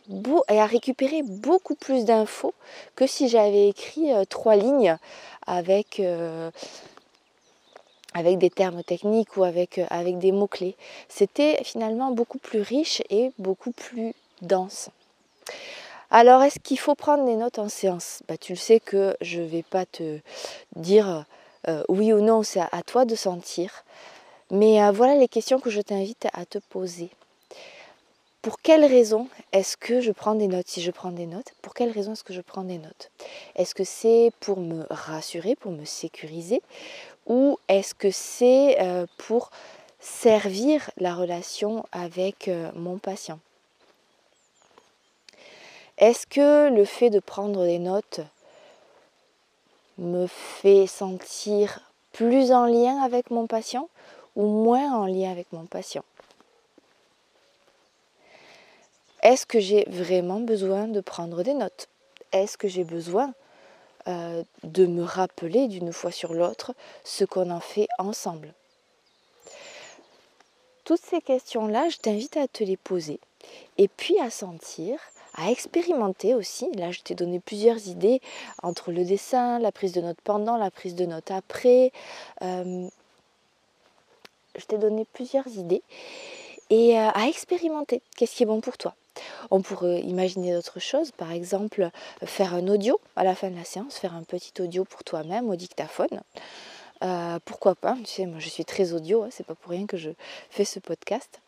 et 0.49 0.61
à 0.61 0.67
récupérer 0.67 1.23
beaucoup 1.23 1.75
plus 1.75 2.05
d'infos 2.05 2.55
que 2.95 3.07
si 3.09 3.29
j'avais 3.29 3.69
écrit 3.69 4.13
euh, 4.13 4.25
trois 4.25 4.55
lignes 4.55 4.97
avec, 5.47 5.99
euh, 5.99 6.53
avec 8.15 8.39
des 8.39 8.51
termes 8.51 8.85
techniques 8.85 9.37
ou 9.37 9.43
avec, 9.43 9.79
euh, 9.79 9.87
avec 9.91 10.19
des 10.19 10.31
mots-clés. 10.31 10.77
C'était 11.09 11.63
finalement 11.65 12.13
beaucoup 12.13 12.39
plus 12.39 12.61
riche 12.61 13.03
et 13.11 13.33
beaucoup 13.39 13.73
plus 13.73 14.15
dense. 14.43 14.91
Alors, 16.13 16.45
est-ce 16.45 16.61
qu'il 16.61 16.79
faut 16.79 16.95
prendre 16.95 17.25
des 17.25 17.35
notes 17.35 17.59
en 17.59 17.69
séance? 17.69 18.23
Bah, 18.29 18.37
Tu 18.37 18.53
le 18.53 18.59
sais 18.59 18.79
que 18.79 19.17
je 19.21 19.41
ne 19.41 19.47
vais 19.47 19.65
pas 19.65 19.85
te 19.85 20.21
dire 20.77 21.25
euh, 21.69 21.83
oui 21.89 22.13
ou 22.13 22.21
non, 22.21 22.43
c'est 22.43 22.61
à, 22.61 22.83
toi 22.85 23.05
de 23.05 23.15
sentir. 23.15 23.85
Mais 24.51 24.83
euh, 24.83 24.93
voilà 24.93 25.17
les 25.17 25.29
questions 25.29 25.59
que 25.61 25.71
je 25.71 25.81
t'invite 25.81 26.27
à 26.33 26.45
te 26.45 26.59
poser. 26.59 27.11
Pour 28.43 28.61
quelle 28.61 28.85
raison 28.85 29.29
est-ce 29.53 29.77
que 29.77 30.01
je 30.01 30.13
prends 30.13 30.35
des 30.35 30.49
notes? 30.49 30.69
Si 30.69 30.83
je 30.83 30.91
prends 30.91 31.13
des 31.13 31.27
notes, 31.27 31.55
pour 31.63 31.73
quelle 31.73 31.91
raison 31.91 32.13
est-ce 32.13 32.25
que 32.25 32.35
je 32.35 32.43
prends 32.43 32.65
des 32.65 32.79
notes? 32.79 33.11
Est-ce 33.57 33.75
que 33.75 33.85
c'est 33.85 34.33
pour 34.41 34.61
me 34.61 34.85
rassurer, 34.91 35.57
pour 35.57 35.73
me 35.73 35.87
sécuriser? 35.87 36.61
Ou 37.27 37.59
est-ce 37.69 37.95
que 37.95 38.11
c'est 38.11 38.81
euh, 38.83 39.07
pour 39.17 39.51
servir 39.99 40.91
la 40.99 41.15
relation 41.15 41.87
avec 41.93 42.51
mon 42.75 42.99
patient? 42.99 43.39
Est-ce 45.97 46.27
que 46.27 46.75
le 46.75 46.85
fait 46.85 47.09
de 47.09 47.21
prendre 47.21 47.65
des 47.65 47.79
notes 47.79 48.21
me 49.99 50.27
fait 50.27 50.87
sentir 50.87 51.81
plus 52.13 52.53
en 52.53 52.67
lien 52.67 53.03
avec 53.03 53.31
mon 53.31 53.47
patient 53.47 53.89
ou 54.37 54.47
moins 54.47 54.93
en 54.93 55.07
lien 55.07 55.31
avec 55.31 55.53
mon 55.53 55.67
patient? 55.67 56.05
Est-ce 59.23 59.47
que 59.47 59.59
j'ai 59.59 59.85
vraiment 59.89 60.41
besoin 60.41 60.87
de 60.87 61.01
prendre 61.01 61.43
des 61.43 61.55
notes? 61.55 61.89
Est-ce 62.33 62.59
que 62.59 62.69
j'ai 62.69 62.85
besoin 62.85 63.33
euh, 64.07 64.43
de 64.65 64.87
me 64.87 65.03
rappeler 65.03 65.67
d'une 65.67 65.93
fois 65.93 66.11
sur 66.11 66.35
l'autre 66.35 66.75
ce 67.05 67.25
qu'on 67.25 67.51
en 67.51 67.61
fait 67.61 67.89
ensemble? 67.99 68.53
Toutes 70.85 71.01
ces 71.01 71.23
questions-là, 71.23 71.89
je 71.89 71.97
t'invite 71.97 72.37
à 72.37 72.47
te 72.47 72.63
les 72.63 72.77
poser 72.77 73.19
et 73.79 73.89
puis 73.89 74.21
à 74.21 74.29
sentir 74.29 74.99
à 75.35 75.51
expérimenter 75.51 76.35
aussi. 76.35 76.71
Là, 76.73 76.91
je 76.91 77.01
t'ai 77.01 77.15
donné 77.15 77.41
plusieurs 77.41 77.89
idées 77.89 78.21
entre 78.63 78.93
le 78.93 79.05
dessin, 79.05 79.59
la 79.59 79.73
prise 79.73 79.93
de 79.93 80.01
notes 80.01 80.21
pendant, 80.25 80.57
la 80.57 80.71
prise 80.71 80.95
de 80.95 81.07
notes 81.07 81.31
après. 81.31 81.93
Euh, 82.43 82.87
je 84.57 84.65
t'ai 84.65 84.79
donné 84.79 85.07
plusieurs 85.13 85.49
idées 85.49 85.83
et 86.71 86.99
euh, 86.99 87.11
à 87.15 87.29
expérimenter. 87.29 88.03
Qu'est-ce 88.17 88.37
qui 88.37 88.43
est 88.45 88.47
bon 88.47 88.61
pour 88.61 88.79
toi? 88.79 88.95
On 89.51 89.63
pourrait 89.63 90.01
imaginer 90.01 90.53
d'autres 90.55 90.81
choses, 90.81 91.13
par 91.13 91.31
exemple 91.31 91.91
faire 92.25 92.55
un 92.55 92.67
audio 92.67 92.99
à 93.17 93.23
la 93.23 93.35
fin 93.35 93.51
de 93.51 93.57
la 93.57 93.65
séance, 93.65 93.97
faire 93.97 94.15
un 94.15 94.25
petit 94.25 94.53
audio 94.61 94.85
pour 94.85 95.05
toi-même 95.05 95.49
au 95.51 95.57
dictaphone. 95.57 96.21
Euh, 97.03 97.39
pourquoi 97.45 97.75
pas? 97.75 97.97
Tu 98.05 98.07
sais, 98.07 98.27
moi 98.27 98.39
je 98.41 98.49
suis 98.49 98.65
très 98.65 98.93
audio, 98.93 99.23
hein, 99.23 99.29
c'est 99.31 99.47
pas 99.47 99.55
pour 99.55 99.71
rien 99.71 99.87
que 99.87 99.97
je 99.97 100.11
fais 100.51 100.65
ce 100.65 100.81
podcast. 100.81 101.41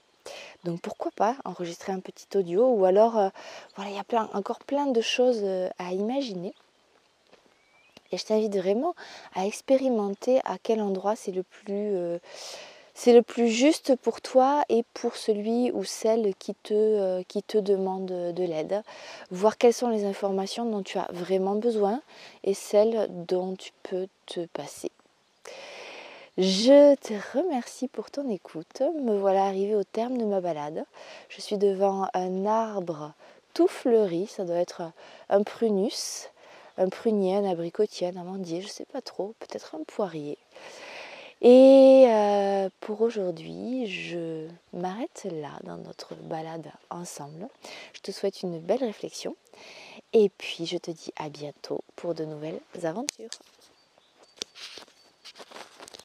Donc 0.64 0.80
pourquoi 0.80 1.10
pas 1.12 1.36
enregistrer 1.44 1.92
un 1.92 2.00
petit 2.00 2.26
audio 2.36 2.68
ou 2.68 2.84
alors 2.84 3.18
euh, 3.18 3.28
voilà, 3.76 3.90
il 3.90 3.96
y 3.96 4.16
a 4.16 4.28
encore 4.34 4.60
plein 4.60 4.86
de 4.86 5.00
choses 5.00 5.40
euh, 5.42 5.68
à 5.78 5.92
imaginer. 5.92 6.54
Et 8.12 8.18
je 8.18 8.24
t'invite 8.24 8.56
vraiment 8.56 8.94
à 9.34 9.46
expérimenter 9.46 10.40
à 10.44 10.58
quel 10.62 10.80
endroit 10.80 11.16
c'est 11.16 11.32
le 11.32 11.42
plus 11.42 11.94
euh, 11.96 12.18
c'est 12.94 13.12
le 13.12 13.20
plus 13.22 13.48
juste 13.48 13.94
pour 13.96 14.22
toi 14.22 14.64
et 14.70 14.82
pour 14.94 15.16
celui 15.16 15.70
ou 15.72 15.84
celle 15.84 16.34
qui 16.38 16.54
te 16.54 17.58
demande 17.58 18.06
de 18.06 18.42
l'aide. 18.42 18.82
Voir 19.30 19.58
quelles 19.58 19.74
sont 19.74 19.90
les 19.90 20.06
informations 20.06 20.64
dont 20.64 20.82
tu 20.82 20.96
as 20.96 21.08
vraiment 21.12 21.56
besoin 21.56 22.00
et 22.42 22.54
celles 22.54 23.06
dont 23.10 23.54
tu 23.54 23.72
peux 23.82 24.08
te 24.24 24.46
passer. 24.46 24.90
Je 26.38 26.94
te 26.96 27.14
remercie 27.34 27.88
pour 27.88 28.10
ton 28.10 28.28
écoute. 28.28 28.82
Me 29.02 29.16
voilà 29.16 29.46
arrivée 29.46 29.74
au 29.74 29.84
terme 29.84 30.18
de 30.18 30.26
ma 30.26 30.42
balade. 30.42 30.84
Je 31.30 31.40
suis 31.40 31.56
devant 31.56 32.08
un 32.12 32.44
arbre 32.44 33.14
tout 33.54 33.68
fleuri. 33.68 34.26
Ça 34.26 34.44
doit 34.44 34.56
être 34.56 34.82
un 35.30 35.42
prunus, 35.42 36.28
un 36.76 36.90
prunier, 36.90 37.36
un 37.36 37.50
abricotier, 37.50 38.08
un 38.08 38.20
amandier, 38.20 38.60
je 38.60 38.66
ne 38.66 38.70
sais 38.70 38.84
pas 38.84 39.00
trop, 39.00 39.34
peut-être 39.38 39.76
un 39.76 39.84
poirier. 39.84 40.36
Et 41.40 42.04
euh, 42.08 42.68
pour 42.80 43.00
aujourd'hui, 43.00 43.86
je 43.86 44.46
m'arrête 44.74 45.26
là 45.30 45.58
dans 45.64 45.78
notre 45.78 46.14
balade 46.16 46.70
ensemble. 46.90 47.48
Je 47.94 48.00
te 48.00 48.10
souhaite 48.10 48.42
une 48.42 48.58
belle 48.58 48.84
réflexion 48.84 49.36
et 50.12 50.28
puis 50.28 50.66
je 50.66 50.76
te 50.76 50.90
dis 50.90 51.14
à 51.16 51.30
bientôt 51.30 51.80
pour 51.94 52.14
de 52.14 52.26
nouvelles 52.26 52.60
aventures. 52.82 53.30